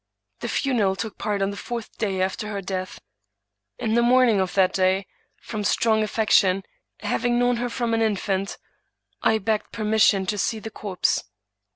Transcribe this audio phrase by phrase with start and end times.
[0.39, 2.97] The funeral took place on the fourth day after her death.
[3.77, 5.05] In the morning of that day,
[5.39, 6.63] from strong affection—
[7.01, 8.57] having known her from an infant—
[9.21, 11.25] I begged permission to see the corpse.